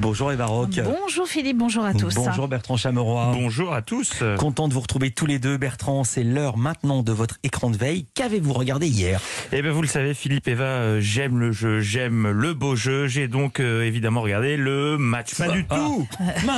Bonjour 0.00 0.30
Eva 0.30 0.46
Rock. 0.46 0.70
Bonjour 0.84 1.26
Philippe, 1.26 1.58
bonjour 1.58 1.84
à 1.84 1.92
tous. 1.92 2.14
Bonjour 2.14 2.46
Bertrand 2.46 2.76
Chameroy. 2.76 3.32
Bonjour 3.34 3.74
à 3.74 3.82
tous. 3.82 4.22
Content 4.38 4.68
de 4.68 4.74
vous 4.74 4.80
retrouver 4.80 5.10
tous 5.10 5.26
les 5.26 5.40
deux. 5.40 5.56
Bertrand, 5.56 6.04
c'est 6.04 6.22
l'heure 6.22 6.56
maintenant 6.56 7.02
de 7.02 7.10
votre 7.10 7.36
écran 7.42 7.68
de 7.70 7.76
veille. 7.76 8.06
Qu'avez-vous 8.14 8.52
regardé 8.52 8.86
hier? 8.86 9.20
Eh 9.52 9.60
bien, 9.60 9.72
vous 9.72 9.82
le 9.82 9.88
savez, 9.88 10.14
Philippe 10.14 10.46
Eva, 10.46 10.64
euh, 10.64 11.00
j'aime 11.00 11.38
le 11.40 11.50
jeu, 11.50 11.80
j'aime 11.80 12.30
le 12.30 12.54
beau 12.54 12.76
jeu. 12.76 13.08
J'ai 13.08 13.26
donc 13.26 13.58
euh, 13.58 13.82
évidemment 13.82 14.20
regardé 14.20 14.56
le 14.56 14.96
match. 14.98 15.34
Pas 15.34 15.48
du 15.48 15.66
Ah. 15.68 15.74
tout. 15.76 16.06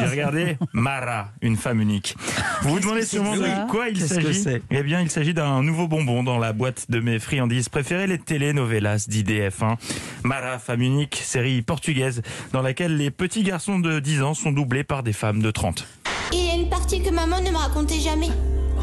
J'ai 0.00 0.06
regardé 0.06 0.58
Mara, 0.74 1.30
une 1.40 1.56
femme 1.56 1.80
unique. 1.80 2.16
Vous 2.62 2.70
vous 2.74 2.80
demandez 2.80 3.04
sûrement 3.06 3.36
de 3.36 3.70
quoi 3.70 3.88
il 3.88 3.98
s'agit? 4.00 4.44
Eh 4.70 4.82
bien, 4.82 5.00
il 5.00 5.10
s'agit 5.10 5.32
d'un 5.32 5.62
nouveau 5.62 5.88
bonbon 5.88 6.22
dans 6.22 6.38
la 6.38 6.52
boîte 6.52 6.90
de 6.90 7.00
mes 7.00 7.18
friandises 7.18 7.70
préférées, 7.70 8.06
les 8.06 8.18
telenovelas 8.18 9.06
d'IDF1. 9.08 9.76
Mara, 10.24 10.58
femme 10.58 10.82
unique, 10.82 11.16
série 11.16 11.62
portugaise 11.62 12.20
dans 12.52 12.60
laquelle 12.60 12.98
les 12.98 13.10
petits 13.10 13.29
garçons 13.38 13.78
de 13.78 14.00
10 14.00 14.22
ans 14.22 14.34
sont 14.34 14.52
doublés 14.52 14.84
par 14.84 15.02
des 15.02 15.12
femmes 15.12 15.40
de 15.40 15.50
30. 15.50 15.86
Il 16.32 16.44
y 16.44 16.50
a 16.50 16.54
une 16.54 16.68
partie 16.68 17.02
que 17.02 17.10
maman 17.10 17.40
ne 17.40 17.50
me 17.50 17.56
racontait 17.56 18.00
jamais. 18.00 18.28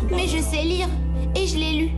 Mais 0.10 0.28
je 0.28 0.42
sais 0.42 0.64
lire. 0.64 0.88
Et 1.36 1.46
je 1.46 1.58
l'ai 1.58 1.74
lu. 1.74 1.90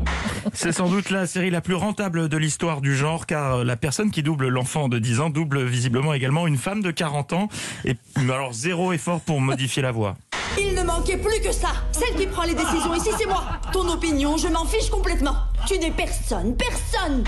C'est 0.53 0.71
sans 0.71 0.89
doute 0.89 1.11
la 1.11 1.27
série 1.27 1.51
la 1.51 1.61
plus 1.61 1.75
rentable 1.75 2.27
de 2.27 2.37
l'histoire 2.37 2.81
du 2.81 2.95
genre, 2.95 3.25
car 3.25 3.63
la 3.63 3.77
personne 3.77 4.11
qui 4.11 4.23
double 4.23 4.47
l'enfant 4.47 4.89
de 4.89 4.99
10 4.99 5.19
ans 5.21 5.29
double 5.29 5.63
visiblement 5.63 6.13
également 6.13 6.47
une 6.47 6.57
femme 6.57 6.81
de 6.81 6.91
40 6.91 7.33
ans. 7.33 7.49
Et 7.85 7.95
alors 8.17 8.53
zéro 8.53 8.91
effort 8.91 9.21
pour 9.21 9.39
modifier 9.39 9.81
la 9.81 9.91
voix. 9.91 10.17
Il 10.59 10.73
ne 10.73 10.83
manquait 10.83 11.17
plus 11.17 11.39
que 11.41 11.51
ça. 11.51 11.69
Celle 11.91 12.15
qui 12.15 12.25
prend 12.25 12.43
les 12.43 12.55
décisions 12.55 12.93
ici, 12.95 13.09
c'est 13.17 13.27
moi. 13.27 13.43
Ton 13.71 13.87
opinion, 13.87 14.37
je 14.37 14.47
m'en 14.47 14.65
fiche 14.65 14.89
complètement. 14.89 15.35
Tu 15.67 15.77
n'es 15.77 15.91
personne, 15.91 16.55
personne. 16.55 17.23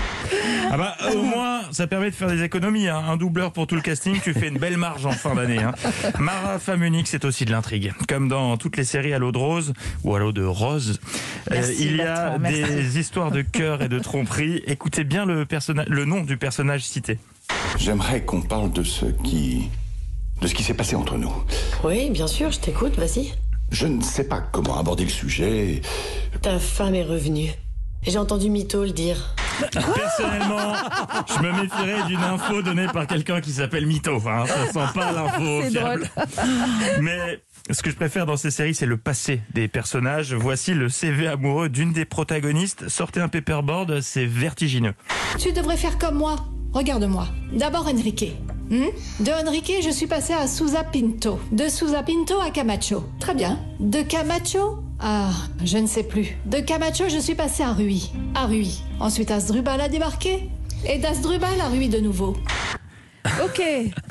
Ah 0.70 0.76
bah 0.76 0.96
au 1.14 1.22
moins 1.22 1.60
ça 1.70 1.86
permet 1.86 2.10
de 2.10 2.14
faire 2.14 2.28
des 2.28 2.42
économies. 2.42 2.88
hein. 2.88 3.02
Un 3.06 3.16
doubleur 3.16 3.52
pour 3.52 3.66
tout 3.66 3.74
le 3.76 3.80
casting, 3.82 4.18
tu 4.20 4.32
fais 4.34 4.48
une 4.48 4.58
belle 4.58 4.76
marge 4.78 5.06
en 5.06 5.12
fin 5.12 5.34
d'année. 5.34 5.58
Hein. 5.62 5.72
Mara, 6.18 6.58
femme 6.58 6.82
unique, 6.82 7.06
c'est 7.06 7.24
aussi 7.24 7.44
de 7.44 7.52
l'intrigue. 7.52 7.92
Comme 8.08 8.28
dans 8.28 8.56
toutes 8.56 8.76
les 8.76 8.84
séries 8.84 9.12
à 9.14 9.18
l'eau 9.18 9.30
de 9.32 9.38
rose 9.38 9.74
ou 10.02 10.14
à 10.14 10.18
l'eau 10.18 10.32
de 10.32 10.44
rose, 10.44 10.98
euh, 11.52 11.72
il 11.78 11.96
y 11.96 12.02
a 12.02 12.30
Bertrand, 12.30 12.38
merci. 12.40 12.62
des 12.62 12.98
histoires 12.98 13.30
de 13.30 13.42
cœur 13.42 13.82
et 13.82 13.88
de 13.88 13.98
tromperie. 13.98 14.62
Écoutez 14.66 15.04
bien 15.04 15.24
le, 15.24 15.46
personnage, 15.46 15.86
le 15.88 16.04
nom 16.04 16.22
du 16.22 16.36
personnage 16.36 16.82
cité. 16.82 17.18
J'aimerais 17.78 18.22
qu'on 18.22 18.42
parle 18.42 18.72
de 18.72 18.82
ce 18.82 19.06
qui. 19.06 19.68
de 20.40 20.46
ce 20.48 20.54
qui 20.54 20.62
s'est 20.64 20.74
passé 20.74 20.96
entre 20.96 21.16
nous. 21.16 21.32
Oui, 21.84 22.10
bien 22.10 22.26
sûr, 22.26 22.50
je 22.50 22.58
t'écoute, 22.58 22.96
vas-y. 22.96 23.32
Je 23.70 23.86
ne 23.86 24.02
sais 24.02 24.24
pas 24.24 24.40
comment 24.40 24.78
aborder 24.78 25.04
le 25.04 25.10
sujet. 25.10 25.80
Ta 26.42 26.58
femme 26.58 26.94
est 26.94 27.04
revenue. 27.04 27.50
J'ai 28.02 28.18
entendu 28.18 28.50
Mito 28.50 28.82
le 28.84 28.90
dire. 28.90 29.34
Personnellement, 29.70 30.74
je 31.28 31.42
me 31.42 31.52
méfierais 31.52 32.02
d'une 32.08 32.20
info 32.20 32.62
donnée 32.62 32.86
par 32.92 33.06
quelqu'un 33.06 33.40
qui 33.40 33.52
s'appelle 33.52 33.86
Mito. 33.86 34.16
Hein. 34.26 34.44
Ça 34.46 34.72
sent 34.72 34.92
pas 34.94 35.12
l'info 35.12 35.62
fiable. 35.70 36.10
Mais 37.00 37.40
ce 37.70 37.82
que 37.82 37.90
je 37.90 37.96
préfère 37.96 38.26
dans 38.26 38.36
ces 38.36 38.50
séries, 38.50 38.74
c'est 38.74 38.86
le 38.86 38.96
passé 38.96 39.40
des 39.54 39.68
personnages. 39.68 40.34
Voici 40.34 40.74
le 40.74 40.88
CV 40.88 41.28
amoureux 41.28 41.68
d'une 41.68 41.92
des 41.92 42.04
protagonistes. 42.04 42.88
Sortez 42.88 43.20
un 43.20 43.28
paperboard, 43.28 44.00
c'est 44.00 44.26
vertigineux. 44.26 44.94
Tu 45.38 45.52
devrais 45.52 45.76
faire 45.76 45.96
comme 45.98 46.16
moi. 46.16 46.36
Regarde-moi. 46.72 47.28
D'abord 47.52 47.86
Enrique. 47.86 48.34
Hmm? 48.70 48.86
De 49.20 49.46
Enrique, 49.46 49.74
je 49.84 49.90
suis 49.90 50.06
passée 50.06 50.32
à 50.32 50.48
Souza 50.48 50.82
Pinto. 50.82 51.38
De 51.52 51.68
Souza 51.68 52.02
Pinto 52.02 52.40
à 52.40 52.50
Camacho. 52.50 53.04
Très 53.20 53.34
bien. 53.34 53.60
De 53.78 54.02
Camacho 54.02 54.82
à... 55.02 55.30
je 55.64 55.78
ne 55.78 55.86
sais 55.86 56.02
plus. 56.04 56.36
De 56.46 56.58
Camacho, 56.60 57.04
je 57.08 57.18
suis 57.18 57.34
passée 57.34 57.62
à 57.62 57.72
Rui. 57.72 58.12
À 58.34 58.46
Rui. 58.46 58.82
Ensuite, 59.00 59.30
Asdrubal 59.30 59.80
a 59.80 59.88
débarqué. 59.88 60.48
Et 60.88 60.98
d'Asdrubal 60.98 61.60
à 61.60 61.68
Rui 61.68 61.88
de 61.88 61.98
nouveau. 61.98 62.36
Ok. 63.42 63.62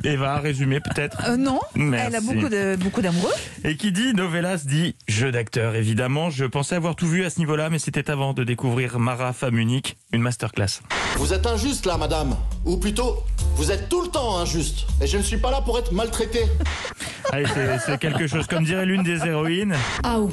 Eva, 0.06 0.38
résumé 0.38 0.80
peut-être 0.80 1.18
Euh, 1.30 1.36
non, 1.36 1.60
Merci. 1.76 2.06
elle 2.08 2.16
a 2.16 2.22
beaucoup 2.22 2.50
de 2.50 2.76
beaucoup 2.78 3.02
d'amoureux. 3.02 3.34
Et 3.66 3.76
qui 3.76 3.92
dit 3.92 4.14
novelas 4.14 4.64
dit 4.66 4.96
jeu 5.08 5.32
d'acteur, 5.32 5.76
évidemment. 5.76 6.30
Je 6.30 6.46
pensais 6.46 6.76
avoir 6.76 6.96
tout 6.96 7.08
vu 7.08 7.24
à 7.26 7.30
ce 7.30 7.38
niveau-là, 7.40 7.70
mais 7.70 7.78
c'était 7.78 8.10
avant 8.10 8.34
de 8.34 8.44
découvrir 8.46 9.00
Mara, 9.00 9.34
femme 9.34 9.58
unique, 9.60 9.98
une 10.14 10.22
masterclass. 10.22 10.80
Vous 11.18 11.34
êtes 11.34 11.46
injuste 11.46 11.86
là, 11.86 11.98
madame. 11.98 12.36
Ou 12.66 12.78
plutôt, 12.78 13.18
vous 13.58 13.70
êtes 13.72 13.90
tout 13.90 14.02
le 14.02 14.08
temps 14.08 14.38
injuste. 14.40 14.88
Et 15.02 15.08
je 15.08 15.18
ne 15.18 15.24
suis 15.24 15.38
pas 15.38 15.52
là 15.52 15.62
pour 15.62 15.78
être 15.78 15.92
maltraité. 15.92 16.44
Allez, 17.34 17.46
c'est- 17.54 17.80
c'est 17.86 18.00
quelque 18.00 18.28
chose, 18.28 18.48
comme 18.48 18.64
dirait 18.64 18.86
l'une 18.86 19.04
des 19.04 19.26
héroïnes. 19.28 19.76
Ah 20.04 20.20
ouh, 20.22 20.32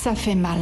ça 0.00 0.14
fait 0.14 0.34
mal. 0.34 0.58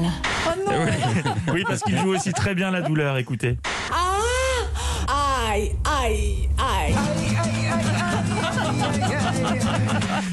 Oui, 1.53 1.63
parce 1.67 1.83
qu'il 1.83 1.97
joue 1.97 2.15
aussi 2.15 2.33
très 2.33 2.55
bien 2.57 2.73
la 2.73 2.81
douleur, 2.81 3.17
écoutez. 3.19 3.57
Ah 3.93 5.51
Aïe, 5.51 5.73
aïe, 5.85 6.49
aïe. 6.59 6.95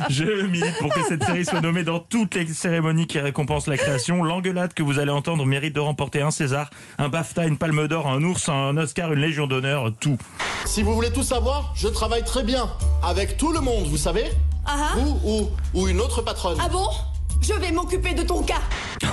Je 0.10 0.46
milite 0.48 0.78
pour 0.80 0.94
que 0.94 1.04
cette 1.08 1.24
série 1.24 1.46
soit 1.46 1.62
nommée 1.62 1.84
dans 1.84 2.00
toutes 2.00 2.36
les 2.36 2.48
cérémonies 2.48 3.06
qui 3.08 3.20
récompensent 3.20 3.68
la 3.68 3.78
création. 3.78 4.24
L'engueulade 4.24 4.74
que 4.74 4.84
vous 4.84 5.00
allez 5.00 5.12
entendre 5.12 5.46
mérite 5.46 5.74
de 5.76 5.80
remporter 5.80 6.22
un 6.22 6.32
César, 6.32 6.70
un 6.98 7.08
BAFTA, 7.08 7.46
une 7.46 7.58
Palme 7.58 7.88
d'Or, 7.88 8.08
un 8.08 8.24
ours, 8.24 8.50
un 8.50 8.76
Oscar, 8.78 9.14
une 9.14 9.20
Légion 9.20 9.48
d'honneur, 9.48 9.92
tout. 10.00 10.18
Si 10.66 10.82
vous 10.84 10.94
voulez 10.94 11.12
tout 11.12 11.24
savoir, 11.24 11.74
je 11.76 11.88
travaille 11.88 12.24
très 12.24 12.44
bien. 12.44 12.70
Avec 13.04 13.38
tout 13.38 13.52
le 13.52 13.62
monde, 13.62 13.86
vous 13.88 13.98
savez? 13.98 14.26
Ou, 14.98 15.20
ou, 15.24 15.50
ou 15.76 15.88
une 15.88 16.02
autre 16.02 16.22
patronne. 16.24 16.58
Ah 16.60 16.70
bon? 16.70 16.88
Je 17.48 17.54
vais 17.54 17.72
m'occuper 17.72 18.14
de 18.14 18.24
ton 18.24 18.42
cas. 18.42 18.62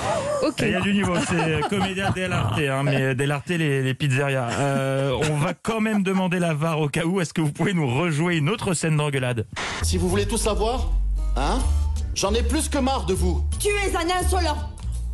Ok. 0.43 0.55
Il 0.61 0.71
y 0.71 0.75
a 0.75 0.81
du 0.81 0.93
niveau, 0.93 1.15
c'est 1.29 1.61
Comédia 1.69 2.11
dell'arte, 2.11 2.59
hein, 2.59 2.83
mais 2.83 3.15
dell'arte 3.15 3.49
les, 3.51 3.83
les 3.83 3.95
pizzerias. 3.95 4.49
Euh, 4.59 5.17
on 5.31 5.37
va 5.37 5.55
quand 5.55 5.81
même 5.81 6.03
demander 6.03 6.41
la 6.41 6.53
VAR 6.53 6.81
au 6.81 6.89
cas 6.89 7.05
où. 7.05 7.21
Est-ce 7.21 7.33
que 7.33 7.41
vous 7.41 7.53
pouvez 7.53 7.75
nous 7.75 7.87
rejouer 7.87 8.37
une 8.39 8.49
autre 8.49 8.75
scène 8.75 8.97
d'engueulade? 8.97 9.47
Si 9.83 9.99
vous 9.99 10.09
voulez 10.09 10.27
tout 10.27 10.37
savoir, 10.39 10.91
hein 11.37 11.61
J'en 12.17 12.35
ai 12.35 12.43
plus 12.43 12.69
que 12.69 12.79
marre 12.79 13.07
de 13.07 13.15
vous. 13.15 13.45
Tu 13.61 13.69
es 13.69 13.95
un 13.97 14.21
insolent. 14.21 14.59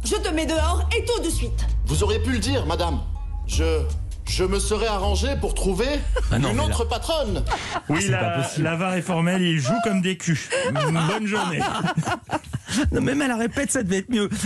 Je 0.04 0.14
te 0.16 0.28
mets 0.32 0.46
dehors 0.46 0.88
et 0.96 1.04
tout 1.04 1.22
de 1.22 1.28
suite. 1.28 1.66
Vous 1.86 2.02
auriez 2.02 2.20
pu 2.20 2.30
le 2.32 2.38
dire, 2.38 2.64
madame. 2.66 3.00
Je. 3.46 3.82
Je 4.26 4.44
me 4.44 4.58
serais 4.58 4.86
arrangé 4.86 5.28
pour 5.40 5.54
trouver 5.54 5.86
Ah 6.30 6.38
non, 6.38 6.50
une 6.50 6.60
autre 6.60 6.84
patronne. 6.84 7.42
Oui, 7.88 8.02
c'est 8.02 8.10
pas 8.12 8.20
la, 8.36 8.42
possible. 8.42 8.64
la 8.64 8.76
VAR 8.76 8.92
est 8.94 9.00
formelle, 9.02 9.40
il 9.40 9.58
joue 9.58 9.72
comme 9.84 10.02
des 10.02 10.18
culs. 10.18 10.38
Bonne 10.70 11.26
journée. 11.26 11.60
Non, 12.92 13.00
Même 13.00 13.22
à 13.22 13.28
la 13.28 13.36
répète, 13.36 13.70
ça 13.70 13.82
devait 13.82 13.98
être 13.98 14.10
mieux. 14.10 14.28